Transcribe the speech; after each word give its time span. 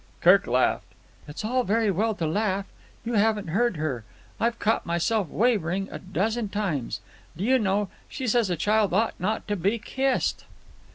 Kirk 0.19 0.47
laughed. 0.47 0.93
"It's 1.27 1.45
all 1.45 1.63
very 1.63 1.91
well 1.91 2.15
to 2.15 2.25
laugh. 2.25 2.65
You 3.05 3.13
haven't 3.13 3.49
heard 3.49 3.77
her. 3.77 4.03
I've 4.39 4.57
caught 4.57 4.83
myself 4.83 5.29
wavering 5.29 5.89
a 5.91 5.99
dozen 5.99 6.49
times. 6.49 7.01
Do 7.37 7.43
you 7.43 7.59
know, 7.59 7.87
she 8.09 8.25
says 8.25 8.49
a 8.49 8.55
child 8.55 8.95
ought 8.95 9.13
not 9.19 9.47
to 9.47 9.55
be 9.55 9.77
kissed?" 9.77 10.45